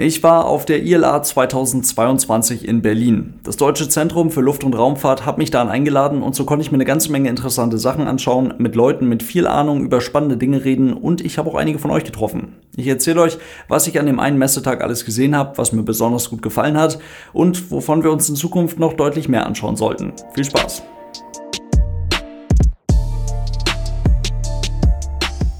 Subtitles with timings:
[0.00, 3.40] Ich war auf der ILA 2022 in Berlin.
[3.42, 6.70] Das Deutsche Zentrum für Luft- und Raumfahrt hat mich da eingeladen und so konnte ich
[6.70, 10.64] mir eine ganze Menge interessante Sachen anschauen, mit Leuten mit viel Ahnung über spannende Dinge
[10.64, 12.54] reden und ich habe auch einige von euch getroffen.
[12.76, 16.30] Ich erzähle euch, was ich an dem einen Messetag alles gesehen habe, was mir besonders
[16.30, 17.00] gut gefallen hat
[17.32, 20.12] und wovon wir uns in Zukunft noch deutlich mehr anschauen sollten.
[20.32, 20.84] Viel Spaß!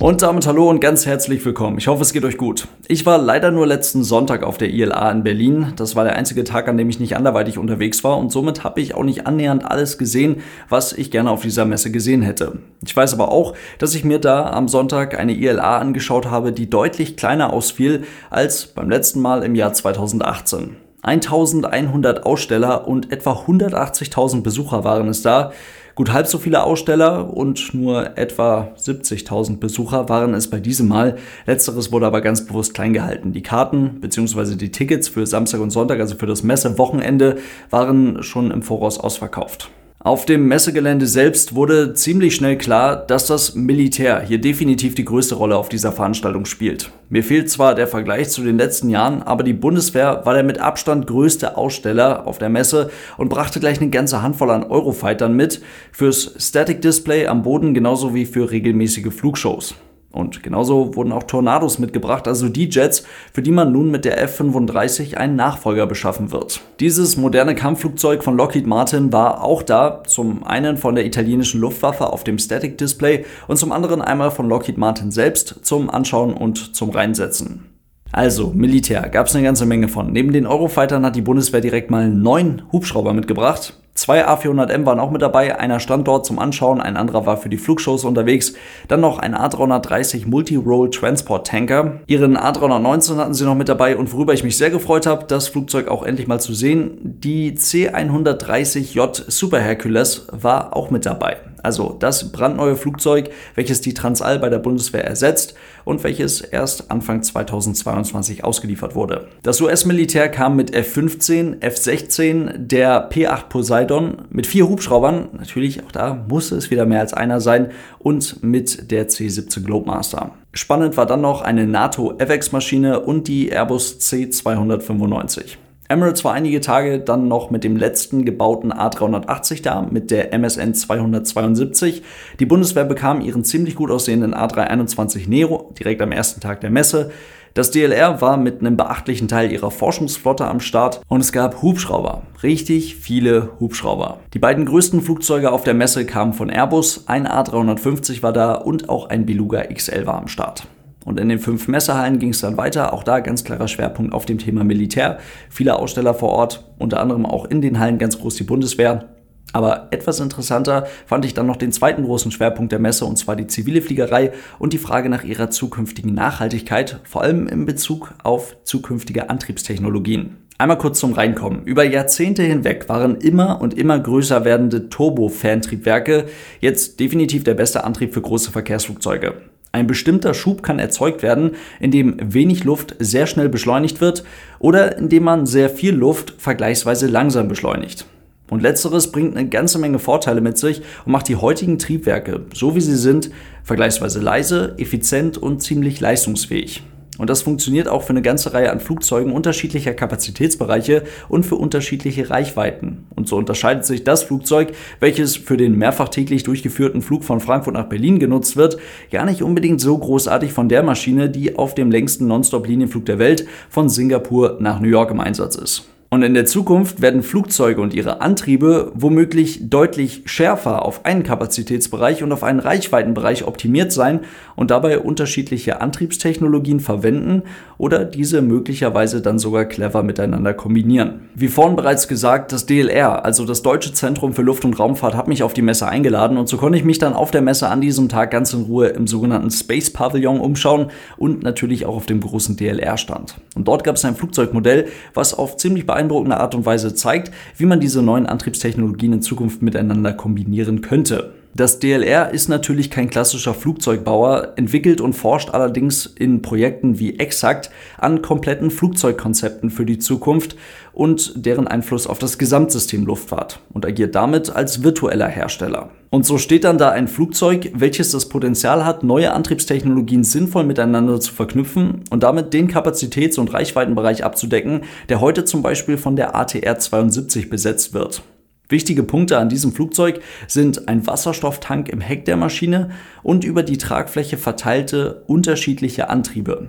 [0.01, 1.79] Und damit hallo und ganz herzlich willkommen.
[1.79, 2.69] Ich hoffe, es geht euch gut.
[2.87, 5.73] Ich war leider nur letzten Sonntag auf der ILA in Berlin.
[5.75, 8.81] Das war der einzige Tag, an dem ich nicht anderweitig unterwegs war und somit habe
[8.81, 12.61] ich auch nicht annähernd alles gesehen, was ich gerne auf dieser Messe gesehen hätte.
[12.87, 16.71] Ich weiß aber auch, dass ich mir da am Sonntag eine ILA angeschaut habe, die
[16.71, 20.77] deutlich kleiner ausfiel als beim letzten Mal im Jahr 2018.
[21.03, 25.53] 1100 Aussteller und etwa 180.000 Besucher waren es da.
[25.99, 31.17] Gut halb so viele Aussteller und nur etwa 70.000 Besucher waren es bei diesem Mal.
[31.45, 33.33] Letzteres wurde aber ganz bewusst klein gehalten.
[33.33, 34.55] Die Karten bzw.
[34.55, 37.39] die Tickets für Samstag und Sonntag, also für das Messewochenende,
[37.71, 39.73] waren schon im Voraus ausverkauft.
[40.01, 45.35] Auf dem Messegelände selbst wurde ziemlich schnell klar, dass das Militär hier definitiv die größte
[45.35, 46.93] Rolle auf dieser Veranstaltung spielt.
[47.09, 50.61] Mir fehlt zwar der Vergleich zu den letzten Jahren, aber die Bundeswehr war der mit
[50.61, 55.63] Abstand größte Aussteller auf der Messe und brachte gleich eine ganze Handvoll an Eurofightern mit,
[55.91, 59.75] fürs Static Display am Boden genauso wie für regelmäßige Flugshows.
[60.11, 64.21] Und genauso wurden auch Tornados mitgebracht, also die Jets, für die man nun mit der
[64.23, 66.63] F-35 einen Nachfolger beschaffen wird.
[66.81, 72.11] Dieses moderne Kampfflugzeug von Lockheed Martin war auch da, zum einen von der italienischen Luftwaffe
[72.11, 76.75] auf dem Static Display und zum anderen einmal von Lockheed Martin selbst zum Anschauen und
[76.75, 77.67] zum Reinsetzen.
[78.11, 80.11] Also, Militär gab es eine ganze Menge von.
[80.11, 83.75] Neben den Eurofightern hat die Bundeswehr direkt mal neun Hubschrauber mitgebracht.
[83.99, 87.49] Zwei A400M waren auch mit dabei, einer stand dort zum Anschauen, ein anderer war für
[87.49, 88.55] die Flugshows unterwegs.
[88.87, 91.95] Dann noch ein A330 Multi-Role Transport Tanker.
[92.07, 95.49] Ihren A319 hatten sie noch mit dabei und worüber ich mich sehr gefreut habe, das
[95.49, 96.97] Flugzeug auch endlich mal zu sehen.
[97.03, 101.39] Die C130J Super Hercules war auch mit dabei.
[101.65, 107.23] Also das brandneue Flugzeug, welches die Transall bei der Bundeswehr ersetzt und welches erst Anfang
[107.23, 109.29] 2022 ausgeliefert wurde.
[109.43, 116.15] Das US-Militär kam mit F-15, F-16, der P-8 Poseidon mit vier Hubschraubern, natürlich auch da
[116.29, 120.33] musste es wieder mehr als einer sein, und mit der C-17 Globemaster.
[120.53, 125.57] Spannend war dann noch eine NATO-EVEX-Maschine und die Airbus C-295.
[125.91, 130.75] Emirates war einige Tage dann noch mit dem letzten gebauten A380 da, mit der MSN
[130.75, 132.03] 272.
[132.39, 137.11] Die Bundeswehr bekam ihren ziemlich gut aussehenden A321 Nero direkt am ersten Tag der Messe.
[137.55, 142.23] Das DLR war mit einem beachtlichen Teil ihrer Forschungsflotte am Start und es gab Hubschrauber.
[142.43, 144.19] Richtig viele Hubschrauber.
[144.35, 148.91] Die beiden größten Flugzeuge auf der Messe kamen von Airbus, ein A350 war da und
[148.91, 150.69] auch ein Beluga XL war am Start.
[151.09, 152.93] Und in den fünf Messehallen ging es dann weiter.
[152.93, 155.17] Auch da ganz klarer Schwerpunkt auf dem Thema Militär.
[155.49, 159.09] Viele Aussteller vor Ort, unter anderem auch in den Hallen ganz groß die Bundeswehr.
[159.55, 163.37] Aber etwas interessanter fand ich dann noch den zweiten großen Schwerpunkt der Messe, und zwar
[163.37, 168.59] die zivile Fliegerei und die Frage nach ihrer zukünftigen Nachhaltigkeit, vor allem in Bezug auf
[168.65, 170.37] zukünftige Antriebstechnologien.
[170.59, 171.65] Einmal kurz zum Reinkommen.
[171.65, 176.27] Über Jahrzehnte hinweg waren immer und immer größer werdende Turbo-Ferntriebwerke
[176.61, 179.48] jetzt definitiv der beste Antrieb für große Verkehrsflugzeuge.
[179.73, 184.25] Ein bestimmter Schub kann erzeugt werden, indem wenig Luft sehr schnell beschleunigt wird
[184.59, 188.07] oder indem man sehr viel Luft vergleichsweise langsam beschleunigt.
[188.51, 192.75] Und letzteres bringt eine ganze Menge Vorteile mit sich und macht die heutigen Triebwerke, so
[192.75, 193.31] wie sie sind,
[193.63, 196.83] vergleichsweise leise, effizient und ziemlich leistungsfähig.
[197.19, 202.31] Und das funktioniert auch für eine ganze Reihe an Flugzeugen unterschiedlicher Kapazitätsbereiche und für unterschiedliche
[202.31, 203.07] Reichweiten.
[203.15, 207.75] Und so unterscheidet sich das Flugzeug, welches für den mehrfach täglich durchgeführten Flug von Frankfurt
[207.75, 208.79] nach Berlin genutzt wird,
[209.11, 213.47] gar nicht unbedingt so großartig von der Maschine, die auf dem längsten Nonstop-Linienflug der Welt
[213.69, 215.98] von Singapur nach New York im Einsatz ist.
[216.11, 222.23] Und in der Zukunft werden Flugzeuge und ihre Antriebe womöglich deutlich schärfer auf einen Kapazitätsbereich
[222.23, 224.21] und auf einen Reichweitenbereich optimiert sein
[224.57, 227.43] und dabei unterschiedliche Antriebstechnologien verwenden
[227.77, 231.29] oder diese möglicherweise dann sogar clever miteinander kombinieren.
[231.35, 235.29] Wie vorhin bereits gesagt, das DLR, also das Deutsche Zentrum für Luft- und Raumfahrt, hat
[235.29, 237.83] mich auf die Messe eingeladen und so konnte ich mich dann auf der Messe an
[237.83, 242.21] diesem Tag ganz in Ruhe im sogenannten Space Pavilion umschauen und natürlich auch auf dem
[242.21, 243.35] großen DLR-Stand.
[243.55, 245.98] Und dort gab es ein Flugzeugmodell, was auf ziemlich beeindruckende
[246.41, 251.38] Art und Weise zeigt, wie man diese neuen Antriebstechnologien in Zukunft miteinander kombinieren könnte.
[251.55, 257.71] Das DLR ist natürlich kein klassischer Flugzeugbauer, entwickelt und forscht allerdings in Projekten wie Exakt
[257.97, 260.57] an kompletten Flugzeugkonzepten für die Zukunft
[260.93, 265.91] und deren Einfluss auf das Gesamtsystem Luftfahrt und agiert damit als virtueller Hersteller.
[266.11, 271.19] Und so steht dann da ein Flugzeug, welches das Potenzial hat, neue Antriebstechnologien sinnvoll miteinander
[271.19, 276.37] zu verknüpfen und damit den Kapazitäts- und Reichweitenbereich abzudecken, der heute zum Beispiel von der
[276.37, 278.23] ATR 72 besetzt wird.
[278.69, 282.91] Wichtige Punkte an diesem Flugzeug sind ein Wasserstofftank im Heck der Maschine
[283.23, 286.69] und über die Tragfläche verteilte unterschiedliche Antriebe.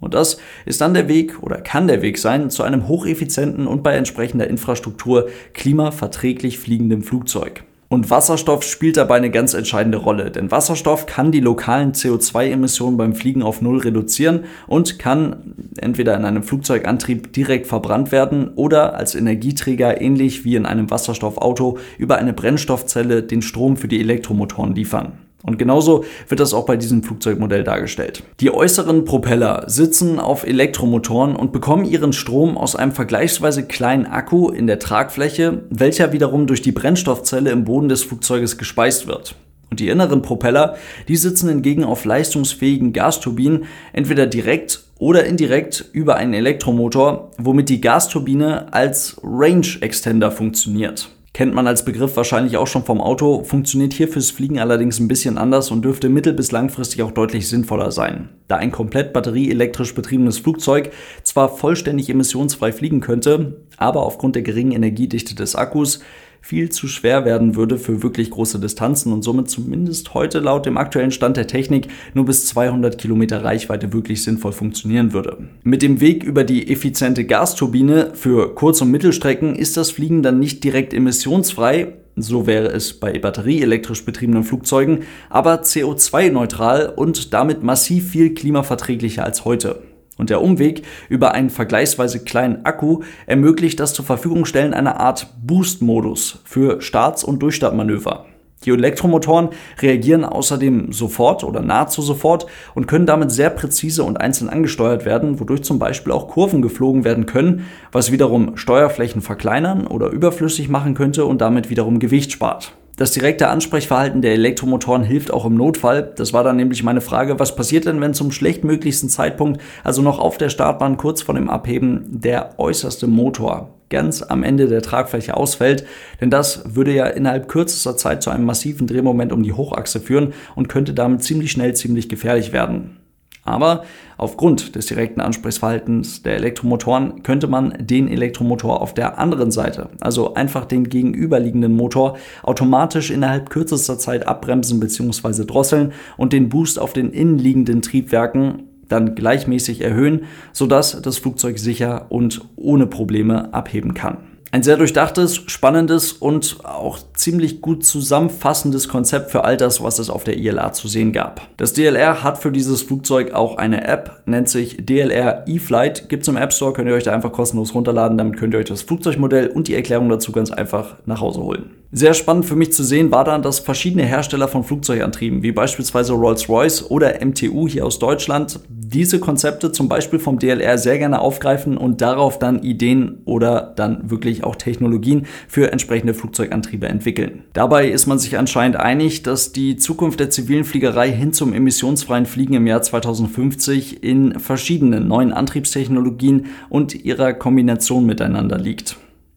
[0.00, 3.82] Und das ist dann der Weg oder kann der Weg sein zu einem hocheffizienten und
[3.82, 7.64] bei entsprechender Infrastruktur klimaverträglich fliegenden Flugzeug.
[7.94, 13.14] Und Wasserstoff spielt dabei eine ganz entscheidende Rolle, denn Wasserstoff kann die lokalen CO2-Emissionen beim
[13.14, 19.14] Fliegen auf Null reduzieren und kann entweder in einem Flugzeugantrieb direkt verbrannt werden oder als
[19.14, 25.23] Energieträger ähnlich wie in einem Wasserstoffauto über eine Brennstoffzelle den Strom für die Elektromotoren liefern.
[25.46, 28.22] Und genauso wird das auch bei diesem Flugzeugmodell dargestellt.
[28.40, 34.48] Die äußeren Propeller sitzen auf Elektromotoren und bekommen ihren Strom aus einem vergleichsweise kleinen Akku
[34.48, 39.36] in der Tragfläche, welcher wiederum durch die Brennstoffzelle im Boden des Flugzeuges gespeist wird.
[39.70, 40.76] Und die inneren Propeller,
[41.08, 47.80] die sitzen hingegen auf leistungsfähigen Gasturbinen, entweder direkt oder indirekt über einen Elektromotor, womit die
[47.80, 51.10] Gasturbine als Range Extender funktioniert.
[51.34, 55.08] Kennt man als Begriff wahrscheinlich auch schon vom Auto, funktioniert hier fürs Fliegen allerdings ein
[55.08, 58.28] bisschen anders und dürfte mittel- bis langfristig auch deutlich sinnvoller sein.
[58.46, 60.92] Da ein komplett batterieelektrisch betriebenes Flugzeug
[61.24, 65.98] zwar vollständig emissionsfrei fliegen könnte, aber aufgrund der geringen Energiedichte des Akkus
[66.44, 70.76] viel zu schwer werden würde für wirklich große Distanzen und somit zumindest heute laut dem
[70.76, 75.38] aktuellen Stand der Technik nur bis 200 Kilometer Reichweite wirklich sinnvoll funktionieren würde.
[75.62, 80.38] Mit dem Weg über die effiziente Gasturbine für Kurz- und Mittelstrecken ist das Fliegen dann
[80.38, 88.10] nicht direkt emissionsfrei, so wäre es bei batterieelektrisch betriebenen Flugzeugen, aber CO2-neutral und damit massiv
[88.10, 89.82] viel klimaverträglicher als heute.
[90.16, 95.28] Und der Umweg über einen vergleichsweise kleinen Akku ermöglicht das zur Verfügung stellen einer Art
[95.42, 98.26] Boost-Modus für Starts- und Durchstartmanöver.
[98.64, 99.50] Die Elektromotoren
[99.80, 105.38] reagieren außerdem sofort oder nahezu sofort und können damit sehr präzise und einzeln angesteuert werden,
[105.38, 110.94] wodurch zum Beispiel auch Kurven geflogen werden können, was wiederum Steuerflächen verkleinern oder überflüssig machen
[110.94, 112.72] könnte und damit wiederum Gewicht spart.
[112.96, 116.12] Das direkte Ansprechverhalten der Elektromotoren hilft auch im Notfall.
[116.14, 120.20] Das war dann nämlich meine Frage, was passiert denn, wenn zum schlechtmöglichsten Zeitpunkt, also noch
[120.20, 125.36] auf der Startbahn kurz vor dem Abheben, der äußerste Motor ganz am Ende der Tragfläche
[125.36, 125.86] ausfällt,
[126.20, 130.32] denn das würde ja innerhalb kürzester Zeit zu einem massiven Drehmoment um die Hochachse führen
[130.54, 133.03] und könnte damit ziemlich schnell ziemlich gefährlich werden.
[133.44, 133.84] Aber
[134.16, 140.34] aufgrund des direkten Ansprechverhaltens der Elektromotoren könnte man den Elektromotor auf der anderen Seite, also
[140.34, 145.44] einfach den gegenüberliegenden Motor, automatisch innerhalb kürzester Zeit abbremsen bzw.
[145.44, 152.06] drosseln und den Boost auf den innenliegenden Triebwerken dann gleichmäßig erhöhen, sodass das Flugzeug sicher
[152.10, 154.33] und ohne Probleme abheben kann.
[154.54, 160.10] Ein sehr durchdachtes, spannendes und auch ziemlich gut zusammenfassendes Konzept für all das, was es
[160.10, 161.48] auf der ILA zu sehen gab.
[161.56, 166.36] Das DLR hat für dieses Flugzeug auch eine App, nennt sich DLR eFlight, gibt's im
[166.36, 169.48] App Store, könnt ihr euch da einfach kostenlos runterladen, damit könnt ihr euch das Flugzeugmodell
[169.48, 171.70] und die Erklärung dazu ganz einfach nach Hause holen.
[171.96, 176.14] Sehr spannend für mich zu sehen war dann, dass verschiedene Hersteller von Flugzeugantrieben, wie beispielsweise
[176.14, 181.76] Rolls-Royce oder MTU hier aus Deutschland, diese Konzepte zum Beispiel vom DLR sehr gerne aufgreifen
[181.76, 187.44] und darauf dann Ideen oder dann wirklich auch Technologien für entsprechende Flugzeugantriebe entwickeln.
[187.52, 192.26] Dabei ist man sich anscheinend einig, dass die Zukunft der zivilen Fliegerei hin zum emissionsfreien
[192.26, 198.96] Fliegen im Jahr 2050 in verschiedenen neuen Antriebstechnologien und ihrer Kombination miteinander liegt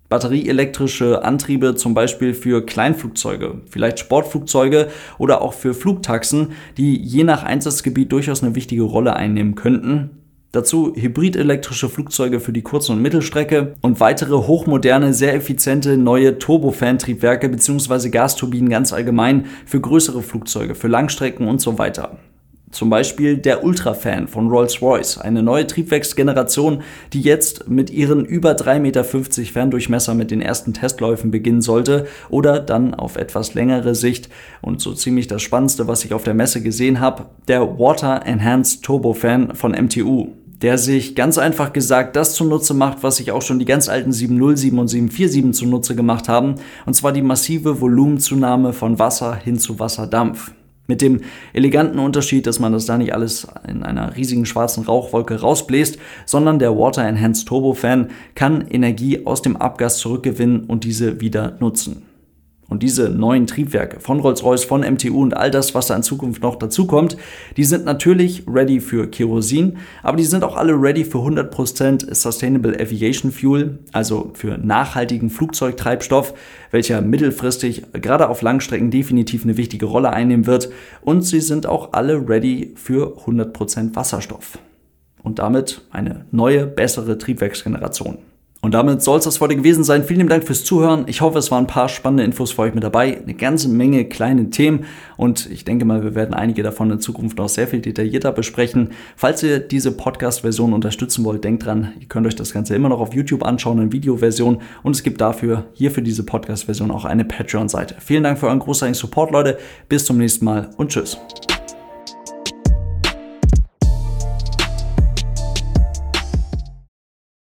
[0.09, 4.87] batterieelektrische Antriebe zum Beispiel für Kleinflugzeuge, vielleicht Sportflugzeuge
[5.17, 10.11] oder auch für Flugtaxen, die je nach Einsatzgebiet durchaus eine wichtige Rolle einnehmen könnten.
[10.53, 17.49] Dazu hybridelektrische Flugzeuge für die Kurz- und Mittelstrecke und weitere hochmoderne, sehr effiziente neue Turbofan-Triebwerke
[17.49, 18.09] bzw.
[18.09, 22.17] Gasturbinen ganz allgemein für größere Flugzeuge, für Langstrecken und so weiter.
[22.71, 26.83] Zum Beispiel der Ultrafan von Rolls-Royce, eine neue Triebwerksgeneration,
[27.13, 32.59] die jetzt mit ihren über 3,50 Meter Ferndurchmesser mit den ersten Testläufen beginnen sollte oder
[32.59, 34.29] dann auf etwas längere Sicht
[34.61, 38.83] und so ziemlich das Spannendste, was ich auf der Messe gesehen habe, der Water Enhanced
[38.83, 43.59] Turbofan von MTU der sich ganz einfach gesagt das zunutze macht, was sich auch schon
[43.59, 46.55] die ganz alten 707 und 747 zunutze gemacht haben,
[46.85, 50.51] und zwar die massive Volumenzunahme von Wasser hin zu Wasserdampf.
[50.87, 51.21] Mit dem
[51.53, 56.59] eleganten Unterschied, dass man das da nicht alles in einer riesigen schwarzen Rauchwolke rausbläst, sondern
[56.59, 62.06] der Water Enhanced Turbofan kann Energie aus dem Abgas zurückgewinnen und diese wieder nutzen.
[62.69, 66.41] Und diese neuen Triebwerke von Rolls-Royce, von MTU und all das, was da in Zukunft
[66.41, 67.15] noch dazukommt,
[67.55, 72.77] die sind natürlich ready für Kerosin, aber die sind auch alle ready für 100% Sustainable
[72.77, 76.33] Aviation Fuel, also für nachhaltigen Flugzeugtreibstoff,
[76.71, 80.69] welcher mittelfristig gerade auf Langstrecken definitiv eine wichtige Rolle einnehmen wird.
[81.01, 84.59] Und sie sind auch alle ready für 100% Wasserstoff.
[85.23, 88.17] Und damit eine neue, bessere Triebwerksgeneration.
[88.67, 90.03] Und damit soll es das heute gewesen sein.
[90.03, 91.05] Vielen Dank fürs Zuhören.
[91.07, 93.17] Ich hoffe, es waren ein paar spannende Infos für euch mit dabei.
[93.17, 94.83] Eine ganze Menge kleine Themen.
[95.15, 98.89] Und ich denke mal, wir werden einige davon in Zukunft noch sehr viel detaillierter besprechen.
[99.15, 102.99] Falls ihr diese Podcast-Version unterstützen wollt, denkt dran, ihr könnt euch das Ganze immer noch
[102.99, 104.57] auf YouTube anschauen in Videoversion.
[104.83, 107.95] Und es gibt dafür hier für diese Podcast-Version auch eine Patreon-Seite.
[107.99, 109.59] Vielen Dank für euren großartigen Support, Leute.
[109.87, 111.17] Bis zum nächsten Mal und tschüss.